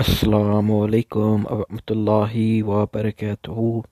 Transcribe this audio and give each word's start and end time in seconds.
Assalamu 0.00 0.88
alaikum 0.88 1.44
wa 1.44 1.62
rahmatullahi 1.62 2.62
wa 2.64 2.86
barakatuhu. 2.86 3.84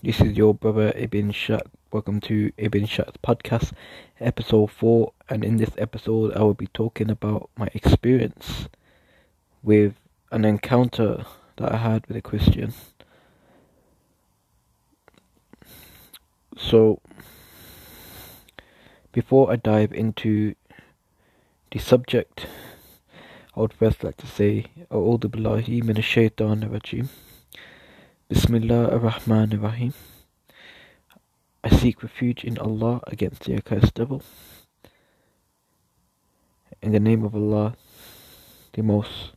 This 0.00 0.20
is 0.20 0.36
your 0.36 0.54
brother 0.54 0.92
Ibn 0.94 1.32
Shaq. 1.32 1.62
Welcome 1.90 2.20
to 2.20 2.52
Ibn 2.56 2.86
Shaq's 2.86 3.18
podcast, 3.20 3.72
episode 4.20 4.70
4. 4.70 5.12
And 5.28 5.42
in 5.42 5.56
this 5.56 5.72
episode, 5.76 6.36
I 6.36 6.42
will 6.42 6.54
be 6.54 6.68
talking 6.68 7.10
about 7.10 7.50
my 7.56 7.68
experience 7.74 8.68
with 9.60 9.94
an 10.30 10.44
encounter 10.44 11.26
that 11.56 11.72
I 11.72 11.78
had 11.78 12.06
with 12.06 12.16
a 12.16 12.22
Christian. 12.22 12.72
So, 16.56 17.00
before 19.10 19.50
I 19.50 19.56
dive 19.56 19.92
into 19.92 20.54
the 21.72 21.80
subject, 21.80 22.46
I 23.58 23.62
would 23.62 23.72
first 23.72 24.04
like 24.04 24.16
to 24.18 24.26
say, 24.28 24.66
A'udhu 24.88 25.24
Billahi 25.24 25.82
Minash 25.82 26.04
Shaitan 26.04 26.60
Rajim. 26.60 27.08
Bismillah 28.28 28.92
ar-Rahman 28.92 29.52
ar-Rahim. 29.52 29.94
I 31.64 31.70
seek 31.70 32.00
refuge 32.04 32.44
in 32.44 32.56
Allah 32.56 33.00
against 33.08 33.42
the 33.42 33.56
accursed 33.56 33.94
devil. 33.94 34.22
In 36.80 36.92
the 36.92 37.00
name 37.00 37.24
of 37.24 37.34
Allah, 37.34 37.74
the 38.74 38.82
most 38.82 39.32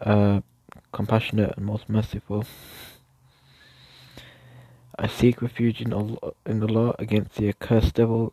uh, 0.00 0.40
compassionate 0.92 1.58
and 1.58 1.66
most 1.66 1.90
merciful. 1.90 2.46
I 4.98 5.08
seek 5.08 5.42
refuge 5.42 5.82
in 5.82 5.92
Allah, 5.92 6.32
in 6.46 6.62
Allah 6.62 6.94
against 6.98 7.34
the 7.34 7.50
accursed 7.50 7.92
devil, 7.92 8.32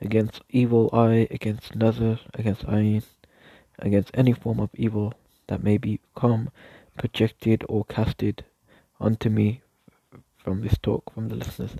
against 0.00 0.40
evil 0.50 0.90
eye, 0.92 1.28
against 1.30 1.76
nazar, 1.76 2.18
against 2.34 2.66
ayn, 2.66 3.04
against 3.78 4.10
any 4.14 4.32
form 4.32 4.60
of 4.60 4.70
evil 4.74 5.14
that 5.46 5.62
may 5.62 5.78
become 5.78 6.50
projected 6.96 7.64
or 7.68 7.84
casted 7.84 8.44
onto 9.00 9.28
me 9.28 9.60
from 10.38 10.60
this 10.62 10.76
talk 10.82 11.12
from 11.12 11.28
the 11.28 11.34
listeners. 11.34 11.76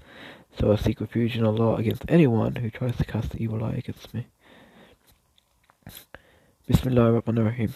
So 0.59 0.73
I 0.73 0.77
seek 0.77 1.01
refuge 1.01 1.37
in 1.37 1.45
Allah 1.45 1.77
against 1.77 2.05
anyone 2.09 2.57
who 2.57 2.71
tries 2.71 2.97
to 2.97 3.05
cast 3.05 3.31
the 3.31 3.43
evil 3.43 3.65
eye 3.65 3.75
against 3.75 4.15
me. 4.15 4.27
Bismillah 6.67 7.03
ar-Rahman 7.03 7.39
ar-Rahim. 7.39 7.75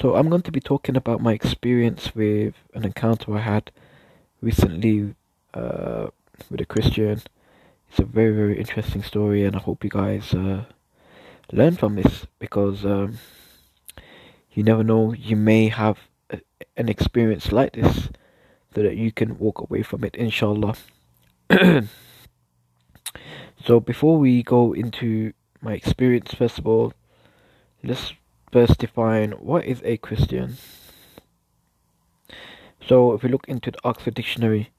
So 0.00 0.16
I'm 0.16 0.28
going 0.28 0.42
to 0.42 0.52
be 0.52 0.60
talking 0.60 0.96
about 0.96 1.20
my 1.20 1.32
experience 1.32 2.14
with 2.14 2.54
an 2.72 2.84
encounter 2.84 3.36
I 3.36 3.40
had 3.40 3.70
recently 4.40 5.14
uh, 5.52 6.08
with 6.50 6.60
a 6.60 6.66
Christian. 6.66 7.20
It's 7.90 7.98
a 7.98 8.04
very 8.04 8.34
very 8.34 8.58
interesting 8.58 9.02
story, 9.02 9.44
and 9.44 9.54
I 9.54 9.60
hope 9.60 9.84
you 9.84 9.90
guys 9.90 10.34
uh, 10.34 10.64
learn 11.52 11.76
from 11.76 11.96
this 11.96 12.26
because 12.38 12.84
um, 12.84 13.18
you 14.54 14.62
never 14.62 14.82
know. 14.82 15.12
You 15.12 15.36
may 15.36 15.68
have 15.68 15.98
a, 16.30 16.40
an 16.76 16.88
experience 16.88 17.52
like 17.52 17.74
this, 17.74 18.08
so 18.74 18.82
that 18.82 18.96
you 18.96 19.12
can 19.12 19.38
walk 19.38 19.60
away 19.60 19.82
from 19.82 20.04
it, 20.04 20.16
inshallah. 20.16 20.76
so 23.64 23.80
before 23.80 24.18
we 24.18 24.42
go 24.42 24.72
into 24.72 25.32
my 25.60 25.74
experience, 25.74 26.32
first 26.32 26.58
of 26.58 26.66
all, 26.66 26.92
let's 27.82 28.14
first 28.50 28.78
define 28.78 29.32
what 29.32 29.64
is 29.64 29.82
a 29.84 29.96
Christian. 29.98 30.56
So 32.86 33.12
if 33.12 33.22
we 33.22 33.28
look 33.28 33.48
into 33.48 33.70
the 33.70 33.78
Oxford 33.84 34.14
Dictionary 34.14 34.70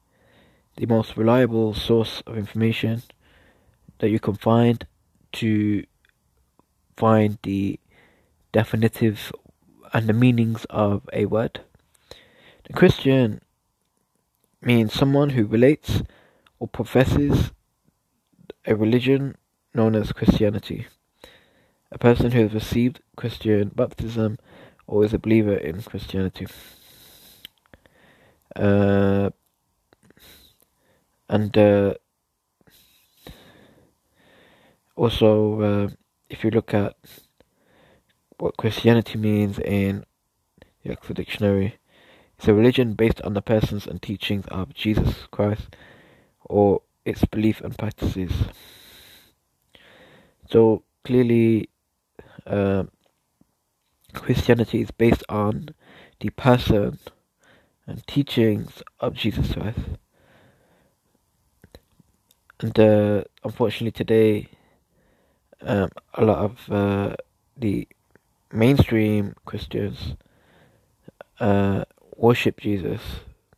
the 0.77 0.85
most 0.85 1.15
reliable 1.15 1.73
source 1.73 2.21
of 2.27 2.37
information 2.37 3.03
that 3.99 4.09
you 4.09 4.19
can 4.19 4.35
find 4.35 4.85
to 5.31 5.85
find 6.97 7.37
the 7.43 7.79
definitive 8.51 9.31
and 9.95 10.09
the 10.09 10.13
meanings 10.13 10.65
of 10.69 11.07
a 11.13 11.25
word. 11.25 11.61
The 12.65 12.73
Christian 12.73 13.41
means 14.61 14.91
someone 14.91 15.29
who 15.29 15.45
relates 15.45 16.03
or 16.59 16.67
professes 16.67 17.51
a 18.65 18.75
religion 18.75 19.37
known 19.73 19.95
as 19.95 20.11
Christianity. 20.11 20.87
A 21.93 21.97
person 21.97 22.31
who 22.31 22.41
has 22.41 22.53
received 22.53 22.99
Christian 23.15 23.71
baptism 23.73 24.37
or 24.85 25.05
is 25.05 25.13
a 25.13 25.17
believer 25.17 25.55
in 25.55 25.81
Christianity. 25.81 26.47
Uh, 28.53 29.29
and 31.29 31.57
uh, 31.57 31.93
also 34.97 35.61
uh, 35.61 35.89
if 36.29 36.43
you 36.43 36.51
look 36.51 36.73
at 36.73 36.97
what 38.37 38.57
Christianity 38.57 39.17
means 39.17 39.59
in 39.59 40.05
the 40.83 40.91
Oxford 40.91 41.15
Dictionary, 41.15 41.75
it's 42.37 42.47
a 42.47 42.53
religion 42.53 42.93
based 42.93 43.21
on 43.21 43.33
the 43.33 43.41
persons 43.41 43.87
and 43.87 44.01
teachings 44.01 44.45
of 44.47 44.73
Jesus 44.73 45.27
Christ 45.31 45.75
or 46.43 46.81
its 47.05 47.23
belief 47.25 47.61
and 47.61 47.77
practices. 47.77 48.31
So 50.49 50.83
clearly, 51.03 51.69
uh, 52.45 52.85
Christianity 54.13 54.81
is 54.81 54.91
based 54.91 55.23
on 55.29 55.69
the 56.19 56.29
person 56.29 56.99
and 57.87 58.05
teachings 58.07 58.81
of 58.99 59.13
Jesus 59.13 59.53
Christ. 59.53 59.79
And 62.59 62.79
uh, 62.79 63.23
unfortunately, 63.43 63.91
today, 63.91 64.49
um, 65.61 65.89
a 66.13 66.23
lot 66.23 66.37
of 66.39 66.71
uh, 66.71 67.15
the 67.57 67.87
mainstream 68.55 69.35
Christians 69.45 70.15
uh, 71.39 71.85
worship 72.15 72.59
Jesus. 72.61 73.01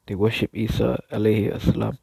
They 0.08 0.16
worship 0.16 0.52
Isa 0.54 1.02
alayhi 1.12 1.60
salam, 1.62 2.00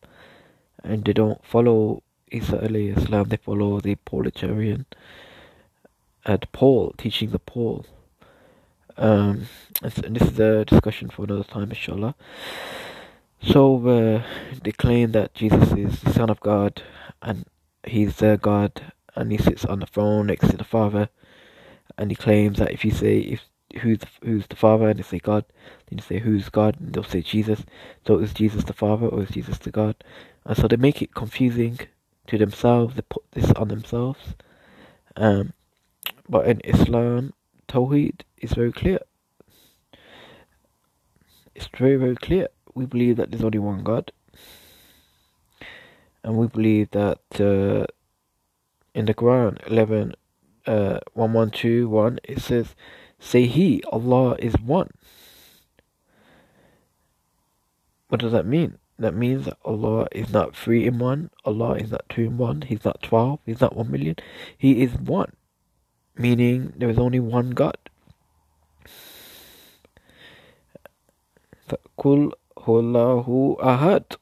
and 0.82 1.04
they 1.04 1.12
don't 1.12 1.44
follow 1.44 2.03
Isa 2.31 2.59
alayhi 2.59 3.03
salam. 3.03 3.28
They 3.28 3.38
follow 3.38 3.81
the 3.81 3.97
Paulitarian, 3.97 4.87
uh, 6.27 6.37
the 6.37 6.47
Paul 6.49 6.94
teaching 6.97 7.31
the 7.31 7.38
Paul. 7.38 7.87
Um, 8.97 9.49
and 9.83 10.16
this 10.16 10.28
is 10.28 10.38
a 10.38 10.65
discussion 10.65 11.10
for 11.10 11.25
another 11.25 11.44
time, 11.44 11.71
inshallah. 11.71 12.15
So 13.43 13.87
uh, 13.88 14.22
they 14.62 14.72
claim 14.72 15.12
that 15.12 15.34
Jesus 15.34 15.72
is 15.72 16.00
the 16.00 16.12
Son 16.12 16.31
of 16.31 16.41
God 16.41 16.83
and 17.21 17.44
he's 17.87 18.16
their 18.16 18.37
God 18.37 18.93
and 19.15 19.31
he 19.33 19.38
sits 19.38 19.65
on 19.65 19.81
the 19.81 19.87
throne 19.87 20.28
next 20.28 20.49
to 20.50 20.56
the 20.56 20.65
Father. 20.65 21.10
And 21.97 22.10
he 22.10 22.16
claims 22.16 22.59
that 22.59 22.72
if 22.72 22.84
you 22.84 22.91
say 22.91 23.19
if 23.19 23.43
who's 23.81 24.00
who's 24.22 24.47
the 24.47 24.56
Father 24.56 24.88
and 24.88 24.99
they 24.99 25.03
say 25.03 25.19
God, 25.19 25.44
then 25.87 25.99
you 25.99 26.03
say 26.03 26.19
who's 26.19 26.49
God 26.49 26.81
and 26.81 26.93
they'll 26.93 27.05
say 27.05 27.22
Jesus. 27.22 27.65
So 28.06 28.19
is 28.19 28.34
Jesus 28.34 28.65
the 28.65 28.72
Father 28.72 29.06
or 29.06 29.22
is 29.22 29.31
Jesus 29.31 29.59
the 29.59 29.71
God? 29.71 29.97
And 30.44 30.56
so 30.56 30.69
they 30.69 30.77
make 30.77 31.03
it 31.03 31.15
confusing 31.15 31.81
to 32.27 32.38
themselves. 32.38 32.94
They 32.94 33.03
put 33.03 33.25
this 33.33 33.50
on 33.53 33.69
themselves. 33.69 34.34
Um, 35.16 35.53
but 36.28 36.47
in 36.47 36.60
Islam, 36.65 37.34
Tawheed 37.69 38.22
is 38.38 38.53
very 38.53 38.72
clear. 38.72 38.99
It's 41.54 41.69
very 41.78 41.97
very 41.97 42.16
clear 42.16 42.49
we 42.75 42.87
believe 42.87 43.16
that 43.16 43.31
there's 43.31 43.44
only 43.44 43.59
one 43.59 43.83
God. 43.83 44.12
And 46.22 46.37
we 46.37 46.47
believe 46.47 46.91
that 46.93 47.21
uh, 47.38 47.87
in 48.94 49.04
the 49.06 49.15
Quran 49.15 49.59
11 49.66 50.15
uh, 50.66 51.00
1121 51.12 52.19
it 52.25 52.41
says, 52.41 52.75
Say 53.19 53.47
He, 53.47 53.82
Allah 53.91 54.36
is 54.38 54.54
one. 54.60 54.91
What 58.08 58.20
does 58.20 58.32
that 58.32 58.47
mean? 58.47 58.78
That 58.98 59.14
means 59.14 59.47
that 59.47 59.58
Allah 59.64 60.06
is 60.12 60.32
not 60.32 60.54
three 60.54 60.86
in 60.86 60.98
one, 60.98 61.30
Allah 61.44 61.74
is 61.74 61.91
not 61.91 62.08
two 62.08 62.22
in 62.22 62.38
one, 62.38 62.62
He's 62.62 62.84
not 62.84 63.03
twelve, 63.03 63.41
He's 63.44 63.60
not 63.60 63.74
one 63.74 63.91
million, 63.91 64.16
He 64.56 64.82
is 64.82 64.92
one. 64.94 65.32
Meaning 66.16 66.74
there 66.76 66.88
is 66.88 66.98
only 66.98 67.19
one 67.19 67.50
God. 67.50 67.76
Kul 71.97 72.33
Allahu 72.68 73.56
Ahad. 73.56 74.16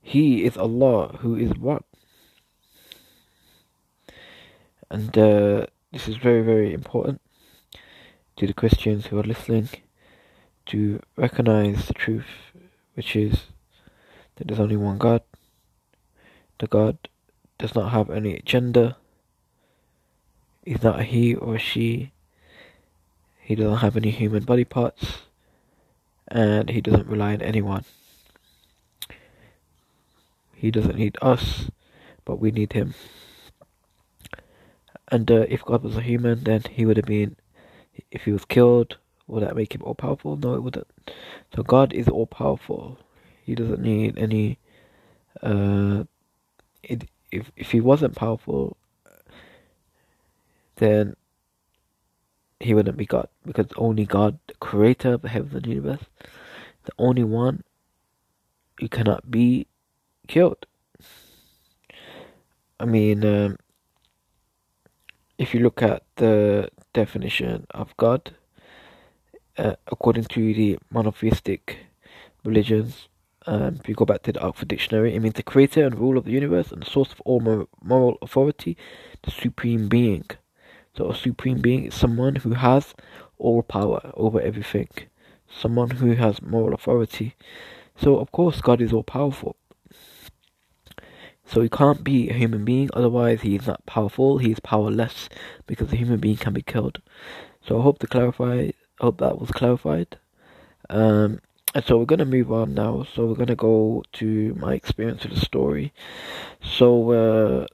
He 0.00 0.44
is 0.44 0.56
Allah 0.56 1.18
who 1.20 1.36
is 1.36 1.52
one. 1.58 1.84
And 4.90 5.16
uh, 5.16 5.66
this 5.92 6.08
is 6.08 6.16
very, 6.16 6.42
very 6.42 6.72
important 6.72 7.20
to 8.36 8.46
the 8.46 8.54
Christians 8.54 9.06
who 9.06 9.18
are 9.18 9.24
listening 9.24 9.68
to 10.66 11.00
recognize 11.16 11.86
the 11.86 11.94
truth, 11.94 12.52
which 12.94 13.16
is 13.16 13.46
that 14.36 14.48
there's 14.48 14.60
only 14.60 14.76
one 14.76 14.98
God. 14.98 15.22
The 16.58 16.66
God 16.66 16.98
does 17.58 17.74
not 17.74 17.92
have 17.92 18.10
any 18.10 18.40
gender. 18.44 18.96
He's 20.64 20.82
not 20.82 21.00
a 21.00 21.04
he 21.04 21.34
or 21.34 21.56
a 21.56 21.58
she. 21.58 22.12
He 23.40 23.54
doesn't 23.54 23.78
have 23.78 23.96
any 23.96 24.10
human 24.10 24.44
body 24.44 24.64
parts 24.64 25.18
and 26.28 26.68
he 26.68 26.80
doesn't 26.80 27.06
rely 27.06 27.32
on 27.32 27.42
anyone. 27.42 27.84
He 30.54 30.70
doesn't 30.70 30.96
need 30.96 31.16
us, 31.22 31.70
but 32.24 32.38
we 32.38 32.50
need 32.50 32.72
him. 32.72 32.94
And 35.10 35.30
uh, 35.30 35.46
if 35.48 35.64
God 35.64 35.82
was 35.82 35.96
a 35.96 36.02
human, 36.02 36.44
then 36.44 36.62
he 36.70 36.84
would 36.84 36.96
have 36.96 37.06
been, 37.06 37.36
if 38.10 38.24
he 38.24 38.32
was 38.32 38.44
killed, 38.44 38.98
would 39.26 39.42
that 39.42 39.56
make 39.56 39.74
him 39.74 39.82
all 39.82 39.94
powerful? 39.94 40.36
No, 40.36 40.54
it 40.54 40.62
wouldn't. 40.62 40.86
So 41.54 41.62
God 41.62 41.92
is 41.92 42.08
all 42.08 42.26
powerful. 42.26 42.98
He 43.42 43.54
doesn't 43.54 43.80
need 43.80 44.18
any. 44.18 44.58
Uh, 45.42 46.04
it, 46.82 47.04
if 47.30 47.50
if 47.56 47.70
he 47.70 47.80
wasn't 47.80 48.14
powerful, 48.14 48.76
then 50.76 51.16
he 52.60 52.74
wouldn't 52.74 52.96
be 52.96 53.06
God 53.06 53.28
because 53.46 53.66
only 53.76 54.04
God, 54.04 54.38
the 54.46 54.54
creator 54.54 55.14
of 55.14 55.22
the 55.22 55.28
heavens 55.28 55.54
and 55.54 55.66
universe, 55.66 56.04
the 56.84 56.92
only 56.98 57.24
one 57.24 57.62
who 58.80 58.88
cannot 58.88 59.30
be 59.30 59.66
killed. 60.26 60.66
I 62.80 62.84
mean, 62.84 63.24
um, 63.24 63.58
if 65.38 65.54
you 65.54 65.60
look 65.60 65.82
at 65.82 66.02
the 66.16 66.68
definition 66.92 67.66
of 67.70 67.96
God, 67.96 68.34
uh, 69.56 69.76
according 69.86 70.24
to 70.24 70.52
the 70.52 70.78
monotheistic 70.90 71.78
religions, 72.44 73.08
um, 73.46 73.76
if 73.80 73.88
you 73.88 73.94
go 73.94 74.04
back 74.04 74.22
to 74.24 74.32
the 74.32 74.40
Oxford 74.40 74.68
Dictionary, 74.68 75.14
it 75.14 75.20
means 75.20 75.36
the 75.36 75.42
creator 75.42 75.86
and 75.86 75.98
ruler 75.98 76.18
of 76.18 76.24
the 76.24 76.32
universe 76.32 76.72
and 76.72 76.82
the 76.82 76.90
source 76.90 77.12
of 77.12 77.20
all 77.22 77.40
moral 77.82 78.18
authority, 78.20 78.76
the 79.22 79.30
supreme 79.30 79.88
being. 79.88 80.24
So 80.96 81.10
a 81.10 81.14
supreme 81.14 81.60
being 81.60 81.84
is 81.84 81.94
someone 81.94 82.36
who 82.36 82.54
has 82.54 82.94
all 83.38 83.62
power 83.62 84.10
over 84.14 84.40
everything, 84.40 84.88
someone 85.48 85.90
who 85.90 86.12
has 86.14 86.42
moral 86.42 86.74
authority. 86.74 87.36
So 87.96 88.18
of 88.18 88.32
course 88.32 88.60
God 88.60 88.80
is 88.80 88.92
all 88.92 89.04
powerful. 89.04 89.56
So 91.48 91.62
he 91.62 91.68
can't 91.70 92.04
be 92.04 92.28
a 92.28 92.34
human 92.34 92.64
being, 92.66 92.90
otherwise 92.92 93.40
he 93.40 93.56
is 93.56 93.66
not 93.66 93.86
powerful, 93.86 94.36
he 94.36 94.50
is 94.52 94.60
powerless, 94.60 95.30
because 95.66 95.90
a 95.92 95.96
human 95.96 96.20
being 96.20 96.36
can 96.36 96.52
be 96.52 96.60
killed. 96.60 97.00
So 97.66 97.78
I 97.78 97.82
hope 97.82 97.98
to 98.00 98.06
clarify, 98.06 98.70
I 99.00 99.04
hope 99.04 99.18
that 99.18 99.40
was 99.40 99.50
clarified. 99.50 100.18
Um, 100.90 101.40
and 101.74 101.84
so 101.84 101.96
we're 101.96 102.04
going 102.04 102.18
to 102.18 102.26
move 102.26 102.52
on 102.52 102.74
now. 102.74 103.06
So 103.14 103.24
we're 103.24 103.34
going 103.34 103.46
to 103.48 103.56
go 103.56 104.04
to 104.14 104.54
my 104.54 104.74
experience 104.74 105.22
with 105.22 105.34
the 105.34 105.40
story. 105.40 105.92
So, 106.62 107.12
uh, 107.12 107.66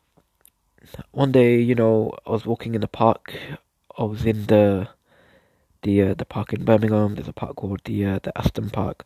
one 1.10 1.32
day, 1.32 1.60
you 1.60 1.74
know, 1.74 2.12
I 2.26 2.30
was 2.30 2.46
walking 2.46 2.74
in 2.74 2.80
the 2.80 2.88
park. 2.88 3.36
I 3.98 4.04
was 4.04 4.24
in 4.24 4.46
the 4.46 4.88
the 5.82 6.02
uh, 6.02 6.14
the 6.14 6.24
park 6.24 6.52
in 6.52 6.64
Birmingham. 6.64 7.14
There's 7.14 7.28
a 7.28 7.32
park 7.32 7.56
called 7.56 7.80
the 7.84 8.04
uh, 8.04 8.18
the 8.22 8.36
Aston 8.36 8.70
Park, 8.70 9.04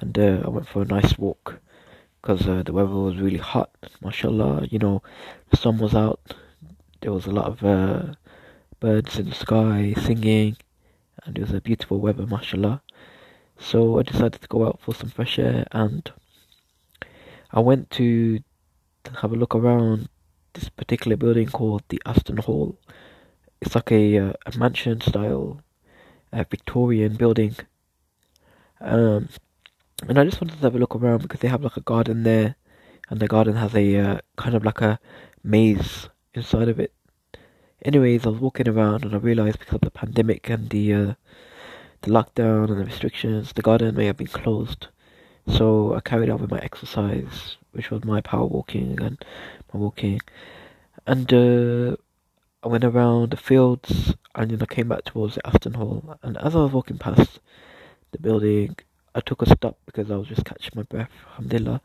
and 0.00 0.18
uh, 0.18 0.42
I 0.44 0.48
went 0.48 0.68
for 0.68 0.82
a 0.82 0.86
nice 0.86 1.18
walk 1.18 1.60
because 2.20 2.46
uh, 2.46 2.62
the 2.62 2.72
weather 2.72 2.88
was 2.90 3.16
really 3.16 3.38
hot. 3.38 3.70
Mashallah, 4.02 4.66
you 4.70 4.78
know, 4.78 5.02
the 5.50 5.56
sun 5.56 5.78
was 5.78 5.94
out. 5.94 6.20
There 7.00 7.12
was 7.12 7.26
a 7.26 7.30
lot 7.30 7.46
of 7.46 7.64
uh, 7.64 8.14
birds 8.78 9.18
in 9.18 9.30
the 9.30 9.34
sky 9.34 9.94
singing, 9.96 10.56
and 11.24 11.38
it 11.38 11.40
was 11.40 11.52
a 11.52 11.60
beautiful 11.60 11.98
weather, 11.98 12.26
mashallah. 12.26 12.82
So 13.58 13.98
I 13.98 14.02
decided 14.02 14.40
to 14.42 14.48
go 14.48 14.66
out 14.66 14.80
for 14.80 14.94
some 14.94 15.10
fresh 15.10 15.38
air, 15.38 15.66
and 15.72 16.10
I 17.52 17.60
went 17.60 17.90
to 17.92 18.40
have 19.20 19.32
a 19.32 19.36
look 19.36 19.54
around 19.54 20.08
this 20.52 20.68
particular 20.68 21.16
building 21.16 21.48
called 21.48 21.82
the 21.88 22.02
Aston 22.04 22.38
Hall. 22.38 22.78
It's 23.60 23.74
like 23.74 23.92
a, 23.92 24.18
uh, 24.18 24.32
a 24.46 24.58
mansion 24.58 25.00
style 25.00 25.60
uh, 26.32 26.44
Victorian 26.50 27.14
building. 27.16 27.56
Um, 28.80 29.28
and 30.08 30.18
I 30.18 30.24
just 30.24 30.40
wanted 30.40 30.56
to 30.56 30.62
have 30.62 30.74
a 30.74 30.78
look 30.78 30.96
around 30.96 31.22
because 31.22 31.40
they 31.40 31.48
have 31.48 31.62
like 31.62 31.76
a 31.76 31.82
garden 31.82 32.22
there, 32.22 32.56
and 33.08 33.20
the 33.20 33.28
garden 33.28 33.56
has 33.56 33.74
a 33.74 33.96
uh, 33.96 34.18
kind 34.36 34.54
of 34.54 34.64
like 34.64 34.80
a 34.80 34.98
maze 35.42 36.08
inside 36.34 36.68
of 36.68 36.78
it. 36.80 36.92
Anyways, 37.82 38.26
I 38.26 38.30
was 38.30 38.40
walking 38.40 38.68
around 38.68 39.04
and 39.04 39.14
I 39.14 39.18
realized 39.18 39.58
because 39.58 39.74
of 39.74 39.80
the 39.80 39.90
pandemic 39.90 40.50
and 40.50 40.68
the 40.70 40.94
uh, 40.94 41.14
the 42.02 42.10
lockdown 42.10 42.70
and 42.70 42.80
the 42.80 42.84
restrictions, 42.84 43.52
the 43.52 43.62
garden 43.62 43.94
may 43.96 44.06
have 44.06 44.16
been 44.16 44.26
closed. 44.26 44.88
So 45.48 45.94
I 45.94 46.00
carried 46.00 46.30
on 46.30 46.40
with 46.40 46.50
my 46.50 46.60
exercise, 46.60 47.56
which 47.72 47.90
was 47.90 48.04
my 48.04 48.20
power 48.20 48.46
walking 48.46 49.00
and 49.00 49.22
my 49.72 49.80
walking, 49.80 50.20
and 51.06 51.32
uh, 51.32 51.96
I 52.62 52.68
went 52.68 52.84
around 52.84 53.30
the 53.30 53.38
fields 53.38 54.14
and 54.34 54.50
then 54.50 54.60
I 54.60 54.66
came 54.66 54.88
back 54.88 55.04
towards 55.04 55.36
the 55.36 55.46
Aston 55.46 55.74
Hall. 55.74 56.18
And 56.22 56.36
as 56.38 56.54
I 56.54 56.58
was 56.58 56.72
walking 56.72 56.98
past 56.98 57.40
the 58.12 58.18
building, 58.18 58.76
I 59.14 59.20
took 59.20 59.42
a 59.42 59.46
stop 59.46 59.78
because 59.86 60.10
I 60.10 60.16
was 60.16 60.28
just 60.28 60.44
catching 60.44 60.72
my 60.76 60.82
breath, 60.82 61.10
alhamdulillah. 61.30 61.80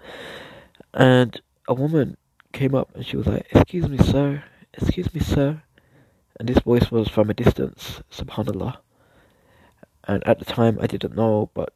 And 0.93 1.41
a 1.67 1.73
woman 1.73 2.17
came 2.53 2.75
up 2.75 2.89
and 2.95 3.05
she 3.05 3.17
was 3.17 3.27
like, 3.27 3.47
Excuse 3.51 3.87
me, 3.89 3.97
sir, 3.97 4.43
excuse 4.73 5.13
me, 5.13 5.19
sir. 5.19 5.61
And 6.39 6.47
this 6.49 6.59
voice 6.59 6.91
was 6.91 7.07
from 7.07 7.29
a 7.29 7.33
distance, 7.33 8.01
subhanAllah. 8.11 8.77
And 10.03 10.25
at 10.27 10.39
the 10.39 10.45
time 10.45 10.77
I 10.81 10.87
didn't 10.87 11.15
know, 11.15 11.49
but 11.53 11.73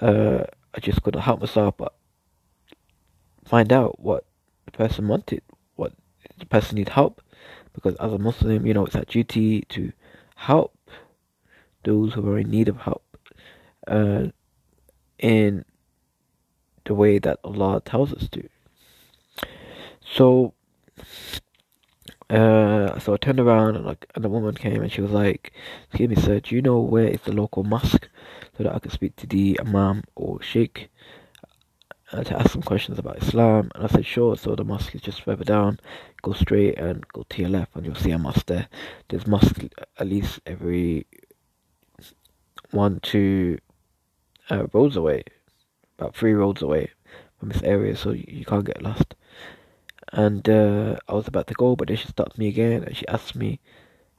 uh, 0.00 0.44
I 0.74 0.80
just 0.80 1.02
couldn't 1.02 1.22
help 1.22 1.40
myself 1.40 1.76
but 1.76 1.94
find 3.44 3.72
out 3.72 4.00
what 4.00 4.24
the 4.64 4.72
person 4.72 5.08
wanted, 5.08 5.42
what 5.74 5.92
the 6.38 6.46
person 6.46 6.76
need 6.76 6.90
help. 6.90 7.22
Because 7.74 7.94
as 7.96 8.12
a 8.12 8.18
Muslim, 8.18 8.66
you 8.66 8.72
know, 8.72 8.86
it's 8.86 8.96
our 8.96 9.04
duty 9.04 9.62
to 9.68 9.92
help 10.34 10.74
those 11.84 12.14
who 12.14 12.28
are 12.30 12.38
in 12.38 12.50
need 12.50 12.68
of 12.68 12.78
help. 12.78 13.02
In 15.18 15.64
the 16.84 16.94
way 16.94 17.18
that 17.18 17.38
Allah 17.44 17.82
tells 17.84 18.12
us 18.12 18.28
to. 18.30 18.48
So, 20.04 20.54
uh, 22.30 22.98
so 22.98 23.14
I 23.14 23.16
turned 23.16 23.40
around 23.40 23.76
and 23.76 23.84
like, 23.84 24.06
and 24.14 24.24
the 24.24 24.28
woman 24.28 24.54
came 24.54 24.82
and 24.82 24.90
she 24.90 25.00
was 25.00 25.10
like, 25.10 25.52
"Excuse 25.88 26.08
me, 26.08 26.16
sir, 26.16 26.40
do 26.40 26.54
you 26.54 26.62
know 26.62 26.80
where 26.80 27.08
is 27.08 27.20
the 27.22 27.32
local 27.32 27.64
mosque 27.64 28.08
so 28.56 28.64
that 28.64 28.74
I 28.74 28.78
can 28.78 28.90
speak 28.90 29.16
to 29.16 29.26
the 29.26 29.58
imam 29.60 30.04
or 30.14 30.40
sheikh 30.42 30.88
uh, 32.12 32.22
to 32.24 32.38
ask 32.38 32.52
some 32.52 32.62
questions 32.62 32.98
about 32.98 33.22
Islam?" 33.22 33.70
And 33.74 33.84
I 33.84 33.88
said, 33.88 34.06
"Sure." 34.06 34.36
So 34.36 34.54
the 34.54 34.64
mosque 34.64 34.94
is 34.94 35.02
just 35.02 35.22
further 35.22 35.44
down. 35.44 35.80
Go 36.22 36.32
straight 36.32 36.78
and 36.78 37.06
go 37.08 37.24
to 37.28 37.40
your 37.42 37.50
left, 37.50 37.74
and 37.74 37.84
you'll 37.84 37.94
see 37.96 38.12
a 38.12 38.18
mosque 38.18 38.46
there. 38.46 38.68
There's 39.08 39.26
mosque 39.26 39.64
at 39.98 40.06
least 40.06 40.40
every 40.46 41.06
one, 42.70 43.00
two, 43.00 43.58
uh, 44.50 44.66
roads 44.72 44.96
away, 44.96 45.24
about 45.98 46.14
three 46.14 46.32
roads 46.32 46.62
away 46.62 46.90
from 47.38 47.48
this 47.50 47.62
area, 47.62 47.96
so 47.96 48.12
you, 48.12 48.24
you 48.26 48.44
can't 48.44 48.64
get 48.64 48.82
lost. 48.82 49.14
And 50.12 50.48
uh, 50.48 50.96
I 51.08 51.14
was 51.14 51.28
about 51.28 51.46
to 51.48 51.54
go, 51.54 51.76
but 51.76 51.88
then 51.88 51.96
she 51.96 52.08
stopped 52.08 52.38
me 52.38 52.48
again 52.48 52.84
and 52.84 52.96
she 52.96 53.06
asked 53.08 53.34
me, 53.34 53.60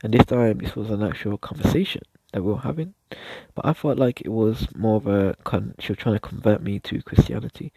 and 0.03 0.13
this 0.13 0.25
time 0.25 0.59
this 0.59 0.75
was 0.75 0.89
an 0.91 1.01
actual 1.01 1.37
conversation 1.37 2.01
that 2.33 2.43
we 2.43 2.51
were 2.51 2.59
having, 2.59 2.93
but 3.55 3.65
I 3.65 3.73
felt 3.73 3.97
like 3.97 4.21
it 4.21 4.29
was 4.29 4.67
more 4.75 4.97
of 4.97 5.07
a 5.07 5.35
con- 5.43 5.75
she 5.79 5.91
was 5.91 5.97
trying 5.97 6.15
to 6.15 6.19
convert 6.19 6.61
me 6.61 6.79
to 6.81 7.01
Christianity 7.01 7.71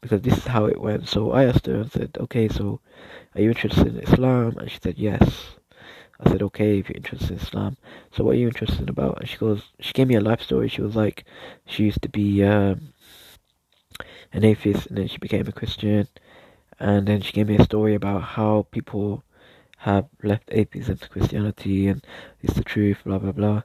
because 0.00 0.22
this 0.22 0.36
is 0.36 0.46
how 0.46 0.66
it 0.66 0.80
went. 0.80 1.08
So 1.08 1.30
I 1.32 1.44
asked 1.44 1.66
her 1.66 1.76
and 1.76 1.90
said, 1.90 2.18
"Okay, 2.18 2.48
so 2.48 2.80
are 3.34 3.40
you 3.40 3.50
interested 3.50 3.86
in 3.86 4.00
Islam?" 4.00 4.58
And 4.58 4.70
she 4.70 4.78
said, 4.82 4.98
"Yes." 4.98 5.56
I 6.20 6.30
said, 6.30 6.42
okay, 6.42 6.78
if 6.78 6.88
you're 6.88 6.96
interested 6.96 7.30
in 7.30 7.38
Islam, 7.38 7.76
so 8.12 8.22
what 8.22 8.32
are 8.32 8.38
you 8.38 8.48
interested 8.48 8.88
about? 8.88 9.18
And 9.20 9.28
she 9.28 9.36
goes, 9.36 9.70
she 9.80 9.92
gave 9.92 10.08
me 10.08 10.14
a 10.14 10.20
life 10.20 10.40
story. 10.40 10.68
She 10.68 10.82
was 10.82 10.94
like, 10.94 11.24
she 11.66 11.84
used 11.84 12.02
to 12.02 12.08
be 12.08 12.44
um, 12.44 12.92
an 14.32 14.44
atheist, 14.44 14.86
and 14.86 14.98
then 14.98 15.08
she 15.08 15.18
became 15.18 15.48
a 15.48 15.52
Christian, 15.52 16.08
and 16.78 17.06
then 17.06 17.20
she 17.20 17.32
gave 17.32 17.48
me 17.48 17.56
a 17.56 17.64
story 17.64 17.94
about 17.94 18.22
how 18.22 18.66
people 18.70 19.24
have 19.78 20.06
left 20.22 20.48
atheism 20.52 20.96
to 20.98 21.08
Christianity, 21.08 21.88
and 21.88 22.06
it's 22.40 22.54
the 22.54 22.62
truth, 22.62 22.98
blah 23.04 23.18
blah 23.18 23.32
blah. 23.32 23.62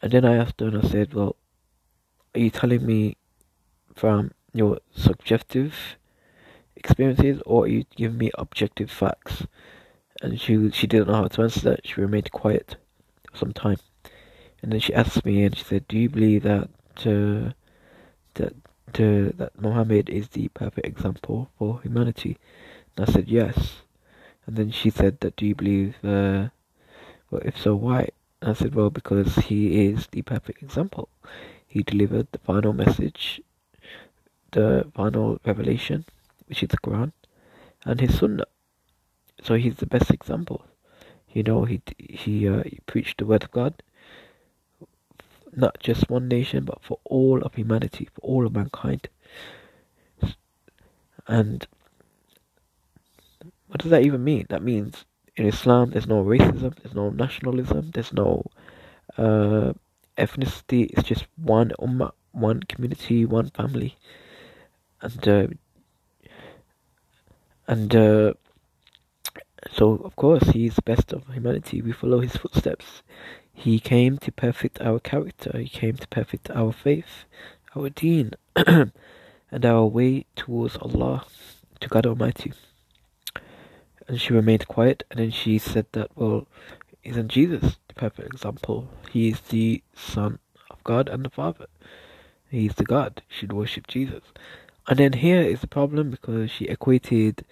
And 0.00 0.12
then 0.12 0.24
I 0.24 0.36
asked 0.36 0.60
her, 0.60 0.68
and 0.68 0.78
I 0.78 0.88
said, 0.88 1.14
well, 1.14 1.36
are 2.34 2.40
you 2.40 2.50
telling 2.50 2.86
me 2.86 3.16
from 3.94 4.32
your 4.52 4.78
subjective 4.94 5.96
experiences, 6.76 7.42
or 7.44 7.64
are 7.64 7.68
you 7.68 7.84
giving 7.96 8.18
me 8.18 8.30
objective 8.38 8.90
facts? 8.90 9.46
And 10.24 10.40
she 10.40 10.70
she 10.70 10.86
didn't 10.86 11.08
know 11.08 11.16
how 11.16 11.28
to 11.28 11.42
answer 11.42 11.60
that. 11.60 11.86
She 11.86 12.00
remained 12.00 12.32
quiet 12.32 12.76
for 13.30 13.36
some 13.36 13.52
time, 13.52 13.76
and 14.62 14.72
then 14.72 14.80
she 14.80 14.94
asked 14.94 15.24
me, 15.24 15.44
and 15.44 15.54
she 15.54 15.64
said, 15.64 15.86
"Do 15.86 15.98
you 15.98 16.08
believe 16.08 16.44
that 16.44 16.70
uh, 17.00 17.52
that 18.34 18.54
uh, 18.94 19.36
that 19.40 19.52
Muhammad 19.60 20.08
is 20.08 20.28
the 20.28 20.48
perfect 20.48 20.86
example 20.86 21.50
for 21.58 21.80
humanity?" 21.82 22.38
And 22.96 23.06
I 23.06 23.12
said, 23.12 23.28
"Yes." 23.28 23.82
And 24.46 24.56
then 24.56 24.70
she 24.70 24.88
said, 24.88 25.20
"That 25.20 25.36
do 25.36 25.44
you 25.44 25.54
believe? 25.54 25.96
Uh, 26.02 26.48
well, 27.30 27.42
if 27.44 27.60
so, 27.60 27.74
why?" 27.76 28.08
And 28.40 28.52
I 28.52 28.54
said, 28.54 28.74
"Well, 28.74 28.88
because 28.88 29.34
he 29.36 29.88
is 29.88 30.06
the 30.06 30.22
perfect 30.22 30.62
example. 30.62 31.10
He 31.66 31.82
delivered 31.82 32.28
the 32.32 32.38
final 32.38 32.72
message, 32.72 33.42
the 34.52 34.86
final 34.94 35.38
revelation, 35.44 36.06
which 36.46 36.62
is 36.62 36.70
the 36.70 36.78
Quran, 36.78 37.12
and 37.84 38.00
his 38.00 38.18
Sunnah." 38.18 38.53
So 39.44 39.56
he's 39.56 39.76
the 39.76 39.86
best 39.86 40.10
example. 40.10 40.64
You 41.30 41.42
know, 41.42 41.64
he 41.66 41.82
he, 41.98 42.48
uh, 42.48 42.62
he 42.62 42.80
preached 42.86 43.18
the 43.18 43.26
word 43.26 43.44
of 43.44 43.50
God, 43.50 43.82
not 45.54 45.78
just 45.80 46.08
one 46.08 46.28
nation, 46.28 46.64
but 46.64 46.82
for 46.82 46.98
all 47.04 47.42
of 47.42 47.54
humanity, 47.54 48.08
for 48.14 48.22
all 48.22 48.46
of 48.46 48.54
mankind. 48.54 49.08
And 51.26 51.66
what 53.66 53.80
does 53.80 53.90
that 53.90 54.02
even 54.02 54.24
mean? 54.24 54.46
That 54.48 54.62
means 54.62 55.04
in 55.36 55.46
Islam, 55.46 55.90
there's 55.90 56.06
no 56.06 56.24
racism, 56.24 56.74
there's 56.76 56.94
no 56.94 57.10
nationalism, 57.10 57.90
there's 57.92 58.14
no 58.14 58.46
uh, 59.18 59.74
ethnicity. 60.16 60.88
It's 60.96 61.06
just 61.06 61.26
one 61.36 61.70
ummah, 61.78 62.12
one 62.32 62.62
community, 62.62 63.26
one 63.26 63.50
family, 63.50 63.98
and 65.02 65.28
uh, 65.28 65.46
and 67.66 67.94
uh, 67.94 68.34
so 69.72 69.96
of 70.04 70.16
course 70.16 70.50
he 70.50 70.66
is 70.66 70.76
the 70.76 70.82
best 70.82 71.12
of 71.12 71.26
humanity. 71.28 71.82
We 71.82 71.92
follow 71.92 72.20
his 72.20 72.36
footsteps. 72.36 73.02
He 73.52 73.78
came 73.78 74.18
to 74.18 74.32
perfect 74.32 74.80
our 74.80 74.98
character. 74.98 75.56
He 75.56 75.68
came 75.68 75.96
to 75.96 76.08
perfect 76.08 76.50
our 76.50 76.72
faith, 76.72 77.24
our 77.76 77.88
deen, 77.88 78.32
and 78.56 78.92
our 79.64 79.86
way 79.86 80.26
towards 80.34 80.76
Allah, 80.76 81.24
to 81.80 81.88
God 81.88 82.06
Almighty. 82.06 82.52
And 84.08 84.20
she 84.20 84.34
remained 84.34 84.68
quiet, 84.68 85.04
and 85.10 85.20
then 85.20 85.30
she 85.30 85.58
said 85.58 85.86
that, 85.92 86.10
well, 86.16 86.46
isn't 87.04 87.28
Jesus 87.28 87.76
the 87.88 87.94
perfect 87.94 88.34
example? 88.34 88.88
He 89.10 89.28
is 89.28 89.40
the 89.40 89.82
Son 89.94 90.40
of 90.70 90.82
God 90.84 91.08
and 91.08 91.24
the 91.24 91.30
Father. 91.30 91.66
He 92.50 92.66
is 92.66 92.74
the 92.74 92.84
God. 92.84 93.22
You 93.30 93.36
should 93.36 93.52
worship 93.52 93.86
Jesus. 93.86 94.22
And 94.86 94.98
then 94.98 95.14
here 95.14 95.40
is 95.40 95.60
the 95.60 95.66
problem 95.66 96.10
because 96.10 96.50
she 96.50 96.66
equated, 96.66 97.44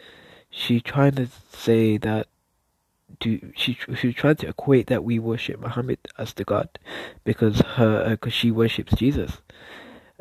she 0.52 0.80
trying 0.80 1.14
to 1.14 1.28
say 1.50 1.96
that 1.96 2.28
do 3.18 3.52
she 3.56 3.76
she 3.96 4.12
tried 4.12 4.38
to 4.38 4.48
equate 4.48 4.86
that 4.88 5.02
we 5.02 5.18
worship 5.18 5.58
Muhammad 5.58 5.98
as 6.18 6.34
the 6.34 6.44
God 6.44 6.68
because 7.24 7.60
her 7.60 8.10
because 8.10 8.32
uh, 8.32 8.36
she 8.36 8.50
worships 8.50 8.94
Jesus. 8.94 9.38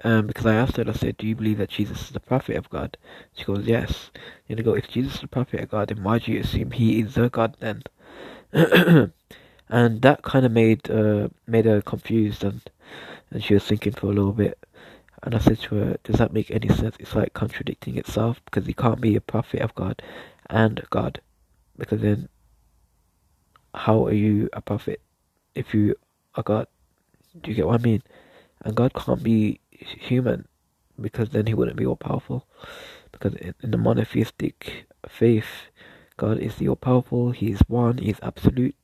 Um, 0.04 0.26
because 0.26 0.48
I 0.48 0.56
asked 0.56 0.78
her, 0.78 0.86
I 0.88 0.94
said, 0.94 1.18
"Do 1.18 1.28
you 1.28 1.36
believe 1.36 1.60
that 1.60 1.70
Jesus 1.70 2.04
is 2.04 2.10
the 2.10 2.20
prophet 2.20 2.56
of 2.56 2.70
God?" 2.70 2.98
She 3.34 3.44
goes, 3.44 3.66
"Yes." 3.68 4.10
And 4.50 4.60
I 4.60 4.64
go, 4.64 4.74
"If 4.74 4.90
Jesus 4.90 5.16
is 5.16 5.22
the 5.22 5.28
prophet 5.28 5.60
of 5.60 5.70
God, 5.70 5.90
then 5.90 6.02
why 6.02 6.18
do 6.18 6.32
you 6.32 6.40
assume 6.40 6.72
he 6.72 7.02
is 7.02 7.14
the 7.14 7.30
God 7.30 7.58
then?" 7.60 7.84
and 8.54 10.02
that 10.02 10.24
kind 10.24 10.46
of 10.46 10.52
made 10.52 10.90
uh, 10.90 11.28
made 11.46 11.66
her 11.66 11.82
confused, 11.82 12.44
and 12.44 12.62
and 13.30 13.44
she 13.44 13.54
was 13.54 13.66
thinking 13.66 13.94
for 13.94 14.08
a 14.08 14.14
little 14.14 14.34
bit. 14.34 14.58
And 15.24 15.36
I 15.36 15.40
said 15.40 15.60
to 15.60 15.76
her, 15.76 15.98
"Does 16.04 16.18
that 16.18 16.34
make 16.34 16.50
any 16.50 16.70
sense? 16.70 16.96
It's 17.00 17.16
like 17.16 17.34
contradicting 17.34 17.98
itself 17.98 18.42
because 18.46 18.66
he 18.66 18.74
can't 18.74 19.02
be 19.02 19.16
a 19.16 19.22
prophet 19.22 19.62
of 19.62 19.76
God 19.76 20.02
and 20.50 20.82
God, 20.90 21.22
because 21.78 22.02
then 22.02 22.30
how 23.74 24.06
are 24.06 24.14
you 24.14 24.50
a 24.54 24.62
prophet 24.62 25.02
if 25.56 25.74
you 25.74 25.96
are 26.36 26.44
God? 26.44 26.68
Do 27.40 27.50
you 27.52 27.56
get 27.56 27.68
what 27.68 27.80
I 27.80 27.84
mean? 27.84 28.04
And 28.64 28.76
God 28.76 28.94
can't 28.94 29.24
be 29.24 29.60
human 29.72 30.48
because 31.00 31.30
then 31.30 31.48
he 31.48 31.54
wouldn't 31.54 31.78
be 31.78 31.86
all 31.86 31.96
powerful. 31.96 32.46
Because 33.12 33.36
in, 33.36 33.54
in 33.62 33.72
the 33.72 33.78
monotheistic 33.78 34.86
faith, 35.08 35.70
God 36.18 36.38
is 36.40 36.56
the 36.56 36.68
all 36.68 36.76
powerful, 36.76 37.32
He 37.32 37.52
is 37.52 37.62
one, 37.68 37.98
He 37.98 38.10
is 38.10 38.20
absolute, 38.22 38.76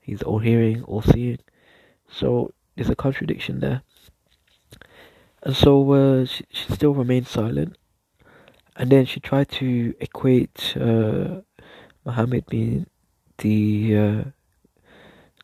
He's 0.00 0.22
all 0.22 0.38
hearing, 0.38 0.82
all 0.84 1.02
seeing. 1.02 1.38
So 2.08 2.52
there's 2.76 2.90
a 2.90 2.96
contradiction 2.96 3.60
there. 3.60 3.82
And 5.46 5.54
so 5.54 5.92
uh, 5.92 6.24
she, 6.24 6.44
she 6.50 6.72
still 6.72 6.92
remained 6.92 7.28
silent. 7.28 7.76
And 8.74 8.90
then 8.90 9.06
she 9.06 9.20
tried 9.20 9.48
to 9.50 9.94
equate 10.00 10.76
uh, 10.76 11.42
Muhammad 12.04 12.46
being 12.46 12.86
the 13.38 13.96
uh, 13.96 14.24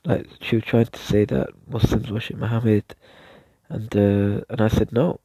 like 0.04 0.26
she 0.40 0.56
was 0.56 0.64
trying 0.64 0.86
to 0.86 0.98
say 0.98 1.24
that 1.26 1.50
Muslims 1.68 2.10
worship 2.10 2.36
Muhammad, 2.36 2.96
and 3.68 3.96
uh, 3.96 4.42
and 4.50 4.60
I 4.60 4.66
said 4.66 4.90
no, 4.90 5.20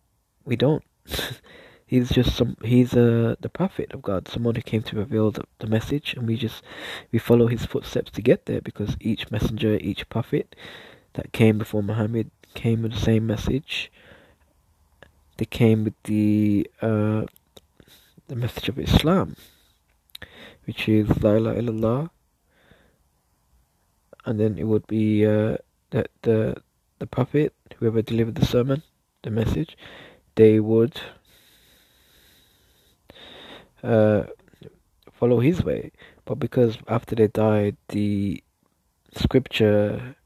we 0.46 0.56
don't. 0.56 0.84
he's 1.88 2.10
just 2.10 2.36
some. 2.36 2.56
He's 2.64 2.94
uh, 2.94 3.36
the 3.40 3.50
prophet 3.50 3.92
of 3.94 4.04
God, 4.04 4.28
someone 4.28 4.54
who 4.54 4.62
came 4.62 4.84
to 4.84 4.96
reveal 4.96 5.32
the, 5.32 5.46
the 5.58 5.66
message, 5.66 6.14
and 6.14 6.28
we 6.28 6.38
just 6.38 6.62
we 7.12 7.18
follow 7.18 7.48
his 7.48 7.66
footsteps 7.66 8.12
to 8.12 8.22
get 8.22 8.46
there 8.46 8.62
because 8.62 8.96
each 9.00 9.32
messenger, 9.32 9.80
each 9.82 10.08
prophet 10.08 10.56
that 11.14 11.34
came 11.34 11.58
before 11.58 11.82
Muhammad 11.82 12.30
came 12.54 12.84
with 12.84 12.94
the 12.94 13.00
same 13.00 13.26
message. 13.26 13.92
They 15.38 15.46
came 15.46 15.84
with 15.84 15.96
the 16.04 16.70
uh, 16.82 17.26
the 18.28 18.36
message 18.36 18.70
of 18.70 18.80
Islam, 18.80 19.36
which 20.66 20.90
is 20.90 21.08
La 21.24 21.32
ilaha 21.32 21.62
illallah 21.62 22.10
and 24.28 24.38
then 24.42 24.58
it 24.58 24.66
would 24.66 24.86
be 24.88 25.26
uh, 25.26 25.56
the 25.92 26.06
the 26.24 26.62
the 27.00 27.08
prophet, 27.08 27.54
whoever 27.78 28.02
delivered 28.02 28.36
the 28.36 28.46
sermon, 28.46 28.84
the 29.24 29.30
message, 29.30 29.78
they 30.36 30.60
would 30.60 31.00
uh, 33.84 34.24
follow 35.14 35.40
his 35.40 35.64
way. 35.64 35.92
But 36.26 36.40
because 36.40 36.78
after 36.88 37.16
they 37.16 37.28
died, 37.28 37.78
the 37.90 38.44
scripture, 39.16 40.18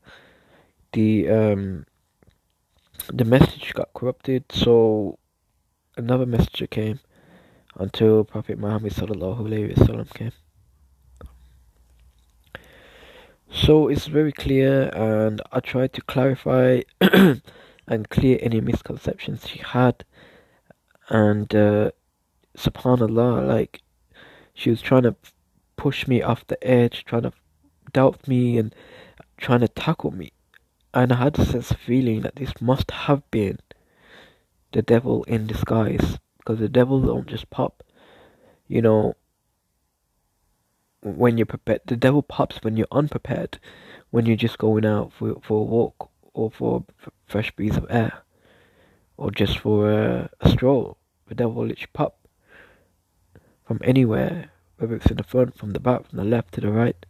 the 0.94 1.30
um, 1.30 1.86
the 3.14 3.26
message 3.26 3.74
got 3.74 3.94
corrupted, 3.94 4.46
so 4.52 5.20
another 5.98 6.26
messenger 6.26 6.68
came 6.68 7.00
until 7.76 8.24
Prophet 8.24 8.58
Muhammad 8.58 8.94
sallallahu 8.94 9.42
alaihi 9.42 9.76
wasallam 9.76 10.14
came. 10.14 10.32
So 13.54 13.90
it's 13.90 14.08
very 14.08 14.32
clear, 14.32 14.90
and 14.94 15.42
I 15.52 15.60
tried 15.60 15.92
to 15.94 16.02
clarify 16.02 16.82
and 17.02 18.10
clear 18.10 18.40
any 18.42 18.62
misconceptions 18.62 19.48
she 19.48 19.60
had. 19.60 20.06
And 21.10 21.54
uh, 21.54 21.92
subhanallah, 22.58 23.46
like 23.46 23.82
she 24.54 24.70
was 24.70 24.82
trying 24.82 25.04
to 25.04 25.16
push 25.76 26.08
me 26.08 26.22
off 26.22 26.48
the 26.48 26.62
edge, 26.66 27.04
trying 27.04 27.24
to 27.24 27.34
doubt 27.92 28.26
me, 28.26 28.58
and 28.58 28.74
trying 29.36 29.60
to 29.60 29.68
tackle 29.68 30.12
me. 30.12 30.32
And 30.94 31.14
I 31.14 31.16
had 31.16 31.40
a 31.40 31.46
sense 31.46 31.72
of 31.72 31.78
feeling 31.78 32.22
that 32.22 32.36
this 32.36 32.54
must 32.60 32.92
have 32.92 33.30
been 33.32 33.60
the 34.72 34.82
devil 34.82 35.24
in 35.24 35.48
disguise, 35.48 36.20
because 36.38 36.60
the 36.60 36.70
devil 36.70 37.02
don't 37.02 37.28
just 37.28 37.50
pop. 37.50 37.84
You 38.68 38.82
know, 38.82 39.16
when 41.02 41.38
you're 41.38 41.46
prepared. 41.46 41.82
The 41.86 41.96
devil 41.96 42.22
pops 42.22 42.58
when 42.62 42.78
you're 42.78 42.88
unprepared, 42.92 43.60
when 44.12 44.26
you're 44.26 44.36
just 44.36 44.58
going 44.58 44.86
out 44.86 45.12
for 45.14 45.40
for 45.42 45.62
a 45.62 45.64
walk 45.64 46.10
or 46.34 46.52
for 46.52 46.86
a 47.06 47.12
fresh 47.28 47.52
breeze 47.52 47.78
of 47.78 47.86
air, 47.90 48.24
or 49.18 49.32
just 49.32 49.60
for 49.60 49.92
a, 49.92 50.30
a 50.40 50.50
stroll. 50.50 50.98
The 51.28 51.36
devil 51.36 51.54
will 51.54 51.68
literally 51.68 51.90
pop 51.94 52.28
from 53.66 53.80
anywhere, 53.84 54.52
whether 54.78 54.96
it's 54.96 55.08
in 55.08 55.18
the 55.18 55.24
front, 55.24 55.58
from 55.58 55.72
the 55.72 55.80
back, 55.80 56.10
from 56.10 56.18
the 56.18 56.26
left 56.26 56.54
to 56.54 56.62
the 56.62 56.72
right. 56.72 57.06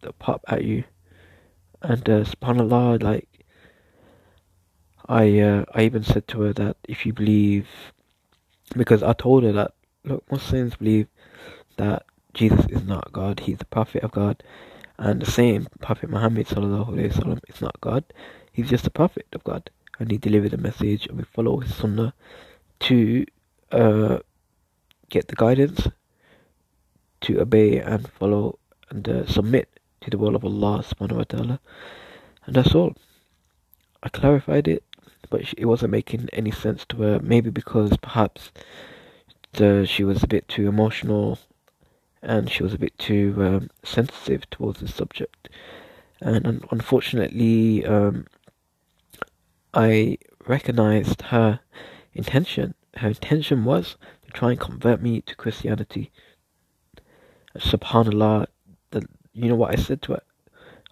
They'll 0.00 0.12
pop 0.12 0.44
at 0.48 0.64
you, 0.64 0.84
and 1.84 2.08
uh, 2.08 2.24
subhanallah, 2.24 3.02
like 3.02 3.28
I, 5.06 5.38
uh, 5.38 5.64
I 5.74 5.82
even 5.82 6.02
said 6.02 6.26
to 6.28 6.40
her 6.40 6.52
that 6.54 6.78
if 6.88 7.04
you 7.04 7.12
believe, 7.12 7.68
because 8.74 9.02
I 9.02 9.12
told 9.12 9.44
her 9.44 9.52
that 9.52 9.72
look, 10.02 10.24
Muslims 10.32 10.76
believe 10.76 11.08
that 11.76 12.06
Jesus 12.32 12.64
is 12.70 12.84
not 12.84 13.12
God; 13.12 13.40
He's 13.40 13.58
the 13.58 13.66
prophet 13.66 14.02
of 14.02 14.12
God, 14.12 14.42
and 14.96 15.20
the 15.20 15.30
same 15.30 15.66
Prophet 15.82 16.08
Muhammad 16.08 16.46
sallallahu 16.46 16.88
alaihi 16.94 17.12
wasallam 17.12 17.40
is 17.50 17.60
not 17.60 17.78
God; 17.82 18.02
He's 18.50 18.70
just 18.70 18.86
a 18.86 18.90
prophet 18.90 19.26
of 19.34 19.44
God, 19.44 19.68
and 19.98 20.10
he 20.10 20.16
delivered 20.16 20.54
a 20.54 20.56
message, 20.56 21.06
and 21.06 21.18
we 21.18 21.24
follow 21.24 21.60
his 21.60 21.74
sunnah 21.74 22.14
to 22.80 23.26
uh, 23.72 24.20
get 25.10 25.28
the 25.28 25.36
guidance, 25.36 25.86
to 27.20 27.42
obey 27.42 27.78
and 27.78 28.08
follow 28.08 28.58
and 28.88 29.06
uh, 29.06 29.26
submit 29.26 29.73
to 30.04 30.10
the 30.10 30.18
will 30.18 30.36
of 30.36 30.44
Allah 30.44 30.84
subhanahu 30.84 31.16
wa 31.16 31.24
ta'ala. 31.24 31.60
And 32.46 32.54
that's 32.54 32.74
all. 32.74 32.94
I 34.02 34.08
clarified 34.10 34.68
it, 34.68 34.84
but 35.30 35.54
it 35.56 35.64
wasn't 35.64 35.92
making 35.92 36.28
any 36.32 36.50
sense 36.50 36.84
to 36.90 36.96
her. 37.02 37.20
Maybe 37.20 37.50
because 37.50 37.96
perhaps 37.96 38.52
the, 39.52 39.86
she 39.86 40.04
was 40.04 40.22
a 40.22 40.28
bit 40.28 40.46
too 40.48 40.68
emotional 40.68 41.38
and 42.22 42.50
she 42.50 42.62
was 42.62 42.74
a 42.74 42.78
bit 42.78 42.96
too 42.98 43.34
um, 43.38 43.70
sensitive 43.82 44.48
towards 44.50 44.80
the 44.80 44.88
subject. 44.88 45.48
And 46.20 46.46
un- 46.46 46.64
unfortunately, 46.70 47.84
um, 47.84 48.26
I 49.72 50.18
recognized 50.46 51.22
her 51.22 51.60
intention. 52.14 52.74
Her 52.96 53.08
intention 53.08 53.64
was 53.64 53.96
to 54.26 54.32
try 54.32 54.50
and 54.52 54.60
convert 54.60 55.02
me 55.02 55.20
to 55.22 55.34
Christianity. 55.34 56.10
Subhanallah, 57.58 58.46
you 59.33 59.49
know 59.49 59.55
what 59.55 59.71
I 59.71 59.75
said 59.75 60.01
to 60.03 60.13
her? 60.13 60.23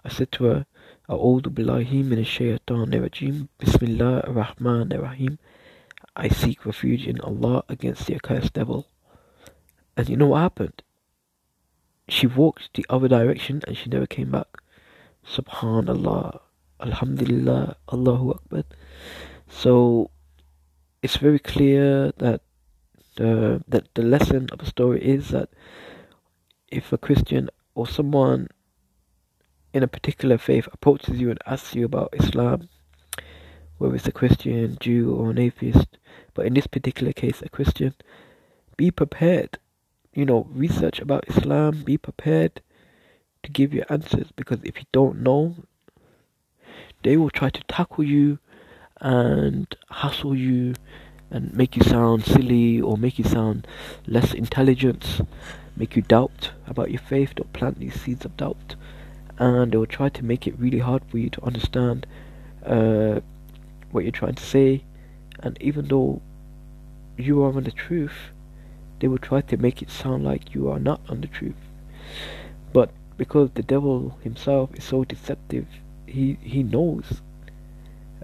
I 0.04 0.10
said 0.10 0.32
to 0.34 0.44
her, 0.46 0.66
أعوذ 1.10 1.50
بالله 1.50 2.04
من 2.04 2.20
الشيطان 2.20 2.94
الرجيم 2.94 3.48
بسم 3.60 3.86
الله 3.86 4.20
الرحمن 4.28 4.92
الرحيم 4.92 5.38
I 6.18 6.28
seek 6.30 6.66
refuge 6.66 7.08
in 7.08 7.22
Allah 7.22 7.64
against 7.70 8.08
the 8.08 8.16
accursed 8.16 8.54
devil. 8.54 8.88
And 9.96 10.10
you 10.10 10.18
know 10.18 10.28
what 10.28 10.42
happened? 10.42 10.82
She 12.10 12.28
walked 12.28 12.74
the 12.74 12.86
other 12.90 13.08
direction 13.08 13.62
and 13.68 13.78
she 13.78 13.90
never 13.90 14.08
came 14.08 14.32
back. 14.32 14.48
Subhanallah, 15.26 16.40
Alhamdulillah, 16.82 17.78
Allahu 17.92 18.32
Akbar. 18.32 18.64
So 19.48 20.12
it's 21.02 21.18
very 21.18 21.40
clear 21.40 22.12
that 22.18 22.42
the 23.16 23.64
that 23.68 23.94
the 23.94 24.04
lesson 24.04 24.48
of 24.52 24.60
the 24.60 24.66
story 24.66 25.02
is 25.04 25.30
that 25.30 25.50
if 26.70 26.92
a 26.92 26.98
Christian 26.98 27.50
or 27.75 27.87
someone 27.87 28.49
in 29.73 29.83
a 29.83 29.89
particular 29.89 30.39
faith 30.39 30.69
approaches 30.73 31.21
you 31.21 31.31
and 31.31 31.39
asks 31.47 31.75
you 31.75 31.85
about 31.85 32.15
Islam, 32.19 32.69
whether 33.79 33.95
it's 33.95 34.07
a 34.07 34.13
Christian, 34.13 34.77
Jew, 34.81 35.15
or 35.15 35.31
an 35.31 35.39
atheist, 35.39 35.99
but 36.35 36.47
in 36.47 36.55
this 36.55 36.67
particular 36.67 37.13
case, 37.13 37.43
a 37.43 37.49
Christian, 37.49 37.95
be 38.77 38.91
prepared. 38.91 39.59
You 40.15 40.27
know, 40.27 40.47
research 40.51 41.01
about 41.01 41.29
Islam, 41.29 41.83
be 41.83 41.97
prepared 41.97 42.61
to 43.43 43.51
give 43.51 43.73
your 43.73 43.87
answers 43.89 44.29
because 44.37 44.61
if 44.63 44.79
you 44.79 44.85
don't 44.93 45.21
know, 45.23 45.57
they 47.03 47.17
will 47.17 47.31
try 47.31 47.51
to 47.51 47.63
tackle 47.65 48.05
you 48.05 48.39
and 49.01 49.75
hassle 49.91 50.37
you 50.37 50.75
and 51.33 51.55
make 51.55 51.77
you 51.77 51.83
sound 51.83 52.25
silly 52.25 52.79
or 52.81 52.99
make 52.99 53.19
you 53.19 53.25
sound 53.25 53.67
less 54.07 54.35
intelligent, 54.35 55.23
make 55.75 55.97
you 55.97 56.03
doubt 56.03 56.51
about 56.67 56.91
your 56.91 57.01
faith, 57.01 57.33
or 57.41 57.45
plant 57.55 57.79
these 57.79 57.99
seeds 57.99 58.27
of 58.27 58.37
doubt. 58.37 58.77
And 59.39 59.73
they 59.73 59.79
will 59.79 59.87
try 59.87 60.11
to 60.11 60.25
make 60.25 60.47
it 60.47 60.59
really 60.59 60.81
hard 60.81 61.03
for 61.09 61.17
you 61.17 61.31
to 61.31 61.43
understand 61.43 62.07
uh, 62.67 63.21
what 63.91 64.05
you're 64.05 64.13
trying 64.13 64.35
to 64.35 64.43
say. 64.43 64.85
And 65.39 65.57
even 65.61 65.89
though 65.89 66.21
you 67.17 67.43
are 67.43 67.57
on 67.57 67.65
the 67.65 67.73
truth, 67.73 68.31
they 69.01 69.09
will 69.09 69.19
try 69.19 69.41
to 69.41 69.57
make 69.57 69.81
it 69.81 69.91
sound 69.91 70.25
like 70.25 70.55
you 70.55 70.69
are 70.69 70.79
not 70.79 71.01
on 71.09 71.23
the 71.23 71.27
truth. 71.29 71.57
But 72.75 72.91
because 73.17 73.51
the 73.55 73.63
devil 73.63 74.19
himself 74.23 74.75
is 74.75 74.85
so 74.85 75.05
deceptive, 75.05 75.67
he, 76.07 76.37
he 76.43 76.63
knows 76.63 77.23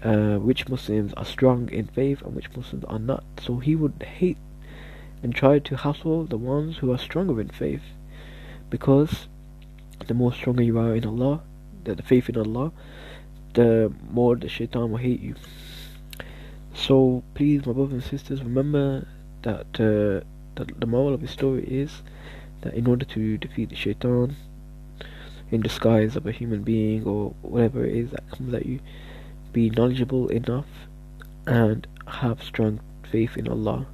uh, 0.02 0.38
which 0.38 0.68
Muslims 0.68 1.12
are 1.14 1.24
strong 1.24 1.68
in 1.70 1.86
faith 1.86 2.22
and 2.22 2.34
which 2.34 2.54
Muslims 2.56 2.84
are 2.84 2.98
not. 2.98 3.24
So 3.40 3.58
he 3.58 3.74
would 3.74 4.02
hate 4.02 4.38
and 5.22 5.34
try 5.34 5.58
to 5.58 5.76
hassle 5.76 6.24
the 6.24 6.36
ones 6.36 6.78
who 6.78 6.92
are 6.92 6.98
stronger 6.98 7.40
in 7.40 7.48
faith 7.48 7.82
because 8.70 9.26
the 10.06 10.14
more 10.14 10.32
stronger 10.32 10.62
you 10.62 10.78
are 10.78 10.94
in 10.94 11.04
Allah, 11.04 11.42
the, 11.84 11.94
the 11.94 12.02
faith 12.02 12.28
in 12.28 12.36
Allah, 12.36 12.72
the 13.54 13.92
more 14.10 14.36
the 14.36 14.48
shaitan 14.48 14.90
will 14.90 14.98
hate 14.98 15.20
you. 15.20 15.34
So 16.74 17.24
please, 17.34 17.66
my 17.66 17.72
brothers 17.72 17.92
and 17.94 18.02
sisters, 18.04 18.42
remember 18.42 19.06
that, 19.42 19.66
uh, 19.80 20.24
that 20.56 20.78
the 20.78 20.86
moral 20.86 21.14
of 21.14 21.20
the 21.20 21.28
story 21.28 21.64
is 21.64 22.02
that 22.60 22.74
in 22.74 22.86
order 22.86 23.04
to 23.04 23.38
defeat 23.38 23.70
the 23.70 23.76
shaitan 23.76 24.36
in 25.50 25.60
disguise 25.60 26.14
of 26.14 26.26
a 26.26 26.32
human 26.32 26.62
being 26.62 27.04
or 27.04 27.34
whatever 27.42 27.84
it 27.84 27.96
is 27.96 28.10
that 28.10 28.30
comes 28.30 28.54
at 28.54 28.66
you, 28.66 28.80
be 29.52 29.70
knowledgeable 29.70 30.28
enough 30.28 30.66
and 31.46 31.86
have 32.06 32.42
strong 32.42 32.80
faith 33.10 33.36
in 33.36 33.48
Allah 33.48 33.86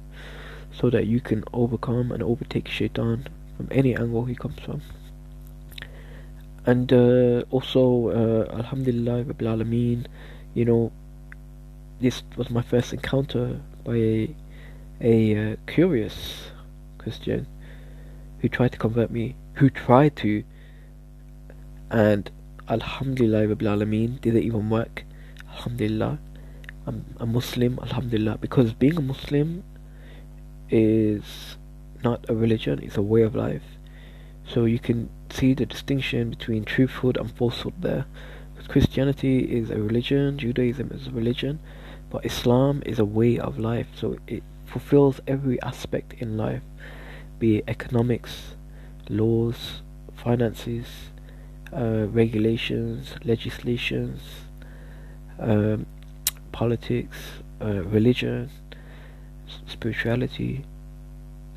so 0.71 0.89
that 0.89 1.07
you 1.07 1.21
can 1.21 1.43
overcome 1.53 2.11
and 2.11 2.21
overtake 2.21 2.67
shaitan 2.67 3.27
from 3.55 3.67
any 3.71 3.95
angle 3.95 4.25
he 4.25 4.35
comes 4.35 4.59
from. 4.59 4.81
And 6.65 6.91
uh, 6.91 7.43
also, 7.51 8.09
uh, 8.09 8.55
Alhamdulillah, 8.57 9.25
Rabbil 9.25 9.47
Alameen, 9.47 10.07
you 10.53 10.65
know, 10.65 10.91
this 12.01 12.23
was 12.35 12.49
my 12.49 12.61
first 12.61 12.91
encounter 12.91 13.61
by 13.83 13.95
a, 13.95 14.35
a 14.99 15.53
uh, 15.53 15.55
curious 15.67 16.47
Christian 16.97 17.47
who 18.39 18.49
tried 18.49 18.73
to 18.73 18.77
convert 18.77 19.11
me, 19.11 19.35
who 19.53 19.69
tried 19.69 20.15
to, 20.17 20.43
and 21.89 22.29
Alhamdulillah, 22.67 23.55
Rabbil 23.55 23.77
Alameen, 23.77 24.19
did 24.19 24.35
it 24.35 24.43
even 24.43 24.69
work? 24.69 25.04
Alhamdulillah. 25.55 26.19
I'm 26.85 27.05
a 27.19 27.25
Muslim, 27.25 27.79
Alhamdulillah, 27.81 28.37
because 28.37 28.73
being 28.73 28.97
a 28.97 29.01
Muslim 29.01 29.63
is 30.69 31.57
not 32.03 32.25
a 32.29 32.35
religion, 32.35 32.79
it's 32.83 32.97
a 32.97 33.01
way 33.01 33.23
of 33.23 33.35
life. 33.35 33.63
So 34.47 34.65
you 34.65 34.79
can 34.79 35.09
see 35.31 35.53
the 35.53 35.65
distinction 35.65 36.29
between 36.29 36.65
truthhood 36.65 37.17
and 37.17 37.31
falsehood 37.31 37.73
there. 37.79 38.05
Because 38.53 38.67
Christianity 38.67 39.39
is 39.57 39.71
a 39.71 39.77
religion, 39.77 40.37
Judaism 40.37 40.91
is 40.93 41.07
a 41.07 41.11
religion, 41.11 41.59
but 42.11 42.25
Islam 42.25 42.83
is 42.85 42.99
a 42.99 43.05
way 43.05 43.39
of 43.39 43.57
life. 43.57 43.87
So 43.95 44.17
it 44.27 44.43
fulfills 44.65 45.19
every 45.25 45.59
aspect 45.61 46.13
in 46.19 46.37
life, 46.37 46.61
be 47.39 47.57
it 47.57 47.63
economics, 47.67 48.55
laws, 49.09 49.81
finances, 50.15 50.85
uh, 51.73 52.05
regulations, 52.09 53.15
legislations, 53.23 54.44
um, 55.39 55.85
politics, 56.51 57.17
uh, 57.61 57.83
religion, 57.83 58.49
spirituality. 59.67 60.65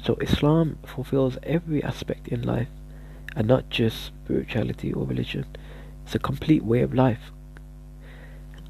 So 0.03 0.15
Islam 0.17 0.79
fulfills 0.87 1.39
every 1.43 1.83
aspect 1.83 2.29
in 2.29 2.43
life 2.43 2.69
and 3.35 3.47
not 3.47 3.69
just 3.71 4.07
spirituality 4.07 4.93
or 4.93 5.07
religion. 5.07 5.47
It's 6.05 6.15
a 6.15 6.19
complete 6.19 6.65
way 6.65 6.81
of 6.83 6.95
life. 6.95 7.31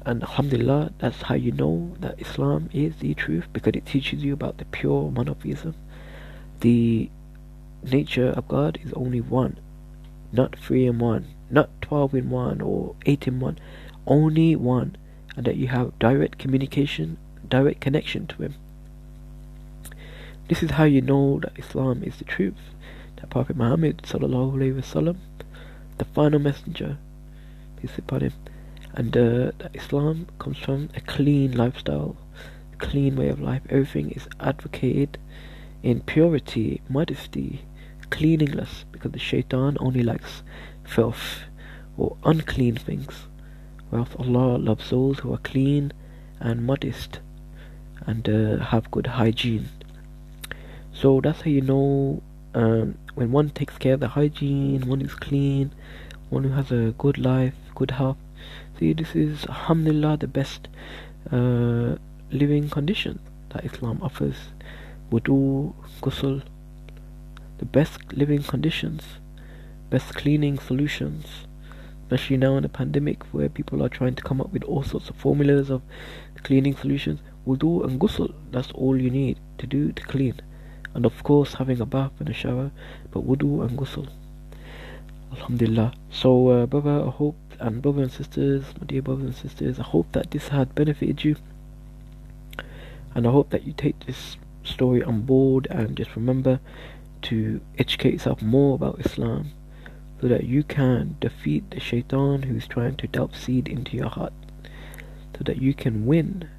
And 0.05 0.23
Alhamdulillah, 0.23 0.93
that's 0.97 1.23
how 1.23 1.35
you 1.35 1.51
know 1.51 1.95
that 1.99 2.19
Islam 2.19 2.69
is 2.73 2.95
the 2.97 3.13
truth 3.13 3.47
because 3.51 3.73
it 3.75 3.85
teaches 3.85 4.23
you 4.23 4.33
about 4.33 4.57
the 4.57 4.65
pure 4.65 5.11
monotheism. 5.11 5.75
The 6.61 7.09
nature 7.83 8.29
of 8.29 8.47
God 8.47 8.79
is 8.83 8.93
only 8.93 9.21
one, 9.21 9.59
not 10.31 10.57
three 10.57 10.85
in 10.87 10.99
one, 10.99 11.27
not 11.49 11.69
twelve 11.81 12.13
in 12.13 12.29
one 12.29 12.61
or 12.61 12.95
eight 13.05 13.27
in 13.27 13.39
one, 13.39 13.57
only 14.07 14.55
one, 14.55 14.95
and 15.35 15.45
that 15.45 15.55
you 15.55 15.67
have 15.67 15.97
direct 15.99 16.37
communication, 16.37 17.17
direct 17.47 17.81
connection 17.81 18.27
to 18.27 18.43
Him. 18.43 18.55
This 20.49 20.63
is 20.63 20.71
how 20.71 20.85
you 20.85 21.01
know 21.01 21.39
that 21.41 21.59
Islam 21.59 22.03
is 22.03 22.17
the 22.17 22.25
truth. 22.25 22.73
That 23.17 23.29
Prophet 23.29 23.55
Muhammad 23.55 24.01
sallallahu 24.01 24.53
alaihi 24.53 24.81
wasallam, 24.81 25.17
the 25.99 26.05
final 26.05 26.39
messenger, 26.39 26.97
peace 27.77 27.97
upon 27.99 28.21
him, 28.21 28.33
and 28.93 29.15
uh, 29.15 29.51
that 29.59 29.75
Islam 29.75 30.25
comes 30.39 30.57
from 30.57 30.89
a 30.95 31.01
clean 31.01 31.55
lifestyle, 31.55 32.17
a 32.73 32.77
clean 32.77 33.15
way 33.15 33.29
of 33.29 33.39
life. 33.39 33.61
Everything 33.69 34.09
is 34.09 34.27
advocated 34.39 35.19
in 35.83 36.01
purity, 36.01 36.81
modesty, 36.89 37.61
cleanliness, 38.09 38.85
because 38.91 39.11
the 39.11 39.19
shaitan 39.19 39.77
only 39.79 40.01
likes 40.01 40.41
filth 40.83 41.43
or 41.95 42.17
unclean 42.23 42.75
things. 42.75 43.28
Whilst 43.91 44.15
Allah 44.17 44.57
loves 44.57 44.89
those 44.89 45.19
who 45.19 45.33
are 45.33 45.39
clean 45.39 45.93
and 46.39 46.65
modest 46.65 47.19
and 48.05 48.27
uh, 48.29 48.63
have 48.65 48.91
good 48.91 49.07
hygiene. 49.07 49.69
So 50.93 51.21
that's 51.21 51.41
how 51.41 51.49
you 51.49 51.61
know 51.61 52.21
um, 52.53 52.97
when 53.15 53.31
one 53.31 53.49
takes 53.49 53.77
care 53.77 53.93
of 53.95 53.99
the 53.99 54.09
hygiene, 54.09 54.87
one 54.87 55.01
is 55.01 55.13
clean, 55.15 55.71
one 56.29 56.43
who 56.43 56.51
has 56.51 56.71
a 56.71 56.93
good 56.97 57.17
life, 57.17 57.55
good 57.75 57.91
health. 57.91 58.17
See, 58.77 58.93
this 58.93 59.15
is 59.15 59.45
Alhamdulillah 59.45 60.17
the 60.17 60.27
best 60.27 60.67
uh, 61.31 61.95
living 62.31 62.69
condition 62.69 63.19
that 63.49 63.65
Islam 63.65 63.99
offers. 64.01 64.35
Wudu, 65.11 65.73
ghusl, 66.01 66.43
the 67.57 67.65
best 67.65 68.13
living 68.13 68.43
conditions, 68.43 69.03
best 69.89 70.13
cleaning 70.15 70.59
solutions, 70.59 71.25
especially 72.09 72.37
now 72.37 72.57
in 72.57 72.65
a 72.65 72.69
pandemic 72.69 73.23
where 73.31 73.49
people 73.49 73.83
are 73.83 73.89
trying 73.89 74.15
to 74.15 74.23
come 74.23 74.41
up 74.41 74.51
with 74.51 74.63
all 74.63 74.81
sorts 74.81 75.09
of 75.09 75.15
formulas 75.15 75.69
of 75.69 75.83
cleaning 76.41 76.75
solutions. 76.75 77.19
Wudu 77.45 77.83
and 77.83 77.99
ghusl, 78.01 78.33
that's 78.51 78.71
all 78.71 78.99
you 78.99 79.11
need 79.11 79.37
to 79.59 79.67
do 79.67 79.91
to 79.91 80.03
clean 80.03 80.41
and 80.95 81.05
of 81.05 81.23
course 81.23 81.53
having 81.55 81.79
a 81.79 81.85
bath 81.85 82.11
and 82.19 82.29
a 82.29 82.33
shower, 82.33 82.71
but 83.11 83.25
wudu 83.25 83.61
and 83.61 83.77
ghusl. 83.77 84.09
Alhamdulillah. 85.31 85.93
So, 86.09 86.47
uh, 86.47 86.65
brother, 86.65 87.05
I 87.05 87.11
hope, 87.11 87.37
and 87.59 87.81
brothers 87.81 88.01
and 88.01 88.11
sisters, 88.11 88.63
my 88.79 88.87
dear 88.87 89.03
brothers 89.03 89.25
and 89.25 89.35
sisters, 89.35 89.79
I 89.79 89.83
hope 89.83 90.11
that 90.13 90.31
this 90.31 90.47
had 90.47 90.73
benefited 90.73 91.23
you, 91.23 91.35
and 93.13 93.27
I 93.27 93.31
hope 93.31 93.51
that 93.51 93.65
you 93.65 93.73
take 93.73 94.05
this 94.05 94.37
story 94.63 95.03
on 95.03 95.21
board 95.21 95.67
and 95.69 95.95
just 95.95 96.15
remember 96.15 96.59
to 97.21 97.61
educate 97.77 98.13
yourself 98.13 98.41
more 98.41 98.75
about 98.75 98.99
Islam 98.99 99.51
so 100.19 100.27
that 100.27 100.43
you 100.43 100.63
can 100.63 101.15
defeat 101.19 101.69
the 101.71 101.79
shaitan 101.79 102.43
who's 102.43 102.67
trying 102.67 102.95
to 102.97 103.07
doubt 103.07 103.35
seed 103.35 103.67
into 103.67 103.95
your 103.95 104.09
heart 104.09 104.33
so 105.37 105.43
that 105.45 105.61
you 105.61 105.73
can 105.73 106.05
win 106.05 106.49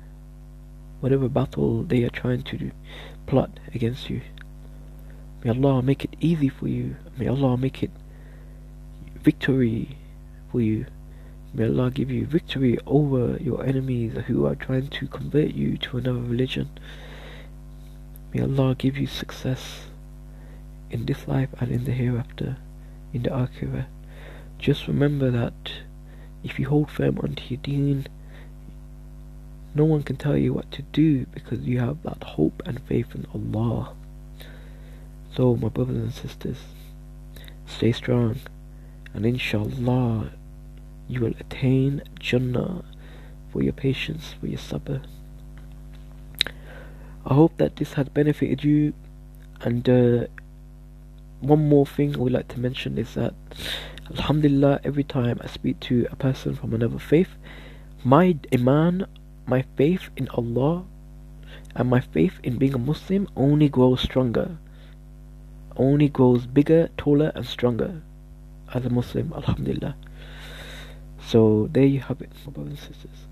whatever 1.01 1.29
battle 1.29 1.83
they 1.83 2.03
are 2.03 2.11
trying 2.11 2.43
to 2.43 2.57
do 2.57 2.71
plot 3.27 3.51
against 3.75 4.09
you. 4.09 4.23
May 5.45 5.51
Allah 5.51 5.83
make 5.83 6.05
it 6.05 6.17
easy 6.21 6.49
for 6.49 6.69
you. 6.69 6.97
May 7.17 7.29
Allah 7.29 7.57
make 7.57 7.83
it 7.83 7.91
victory 9.23 9.97
for 10.51 10.61
you. 10.61 10.87
May 11.53 11.65
Allah 11.65 11.91
give 11.91 12.11
you 12.11 12.27
victory 12.27 12.79
over 12.87 13.37
your 13.41 13.65
enemies 13.65 14.15
who 14.27 14.47
are 14.47 14.55
trying 14.55 14.89
to 14.89 15.07
convert 15.07 15.53
you 15.53 15.77
to 15.79 15.99
another 15.99 16.21
religion. 16.21 16.71
May 18.33 18.43
Allah 18.43 18.75
give 18.77 18.97
you 18.97 19.07
success 19.07 19.87
in 20.91 21.07
this 21.07 21.27
life 21.27 21.49
and 21.59 21.71
in 21.71 21.85
the 21.85 21.93
hereafter, 21.93 22.57
in 23.13 23.23
the 23.23 23.31
akhirah. 23.31 23.87
Just 24.59 24.87
remember 24.87 25.31
that 25.31 25.73
if 26.45 26.59
you 26.59 26.69
hold 26.69 26.91
firm 26.91 27.19
onto 27.19 27.43
your 27.49 27.61
deen, 27.63 28.07
no 29.75 29.85
one 29.85 30.03
can 30.03 30.17
tell 30.17 30.37
you 30.37 30.53
what 30.53 30.71
to 30.73 30.83
do 30.83 31.27
because 31.27 31.61
you 31.61 31.79
have 31.81 32.03
that 32.03 32.23
hope 32.23 32.63
and 32.67 32.83
faith 32.83 33.15
in 33.15 33.27
Allah. 33.35 33.95
So, 35.35 35.55
my 35.57 35.69
brothers 35.69 35.97
and 35.97 36.13
sisters, 36.13 36.59
stay 37.67 37.93
strong, 37.93 38.37
and 39.15 39.25
inshallah, 39.25 40.33
you 41.09 41.21
will 41.21 41.35
attain 41.39 42.03
Jannah 42.19 42.85
for 43.53 43.63
your 43.63 43.73
patience, 43.73 44.35
for 44.41 44.47
your 44.47 44.59
sabr. 44.59 45.05
I 47.27 47.35
hope 47.35 47.57
that 47.59 47.77
this 47.77 47.95
has 47.95 48.09
benefited 48.09 48.65
you. 48.65 48.95
And 49.61 49.89
uh, 49.89 50.27
one 51.41 51.69
more 51.69 51.87
thing 51.87 52.15
I 52.15 52.19
would 52.19 52.33
like 52.33 52.49
to 52.49 52.61
mention 52.61 52.99
is 52.99 53.15
that, 53.15 53.35
Alhamdulillah, 54.11 54.81
every 54.85 55.05
time 55.05 55.39
I 55.43 55.47
speak 55.47 55.81
to 55.81 56.07
a 56.11 56.17
person 56.17 56.55
from 56.55 56.75
another 56.75 56.99
faith, 56.99 57.31
my 58.05 58.37
iman, 58.53 59.07
my 59.47 59.65
faith 59.77 60.11
in 60.17 60.29
Allah, 60.29 60.85
and 61.75 61.89
my 61.89 62.01
faith 62.01 62.41
in 62.43 62.59
being 62.59 62.75
a 62.75 62.79
Muslim 62.79 63.29
only 63.37 63.69
grows 63.69 64.01
stronger, 64.01 64.59
only 65.77 66.09
grows 66.09 66.47
bigger, 66.47 66.91
taller, 66.97 67.33
and 67.35 67.47
stronger 67.47 68.03
as 68.75 68.85
a 68.85 68.91
Muslim, 68.91 69.33
Alhamdulillah. 69.35 69.97
So 71.27 71.69
there 71.73 71.85
you 71.85 72.01
have 72.01 72.21
it, 72.21 72.31
my 72.45 72.53
brothers 72.53 72.73
and 72.73 72.79
sisters. 72.79 73.27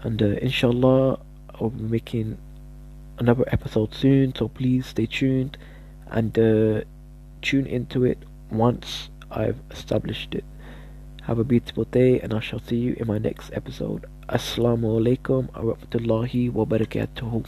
And 0.00 0.22
uh, 0.22 0.26
inshallah, 0.26 1.20
I'll 1.54 1.70
be 1.70 1.82
making 1.82 2.38
another 3.18 3.44
episode 3.48 3.94
soon, 3.94 4.34
so 4.34 4.48
please 4.48 4.86
stay 4.86 5.06
tuned 5.06 5.56
and 6.08 6.38
uh, 6.38 6.82
tune 7.46 7.66
into 7.66 8.04
it 8.04 8.18
once 8.50 9.08
I've 9.30 9.60
established 9.70 10.34
it. 10.34 10.44
Have 11.22 11.38
a 11.38 11.44
beautiful 11.44 11.84
day, 11.84 12.18
and 12.18 12.34
I 12.34 12.40
shall 12.40 12.58
see 12.58 12.74
you 12.74 12.96
in 12.98 13.06
my 13.06 13.18
next 13.18 13.52
episode. 13.52 14.06
Assalamu 14.28 14.98
alaikum 14.98 15.46
wa 15.54 15.74
rahmatullahi 15.74 16.52
wa 16.52 16.64
barakatuhu. 16.64 17.46